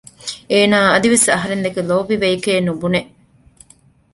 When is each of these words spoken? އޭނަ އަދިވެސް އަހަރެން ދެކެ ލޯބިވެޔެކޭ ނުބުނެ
އޭނަ 0.51 0.79
އަދިވެސް 0.93 1.27
އަހަރެން 1.33 1.63
ދެކެ 1.65 1.81
ލޯބިވެޔެކޭ 1.89 2.53
ނުބުނެ 2.65 3.01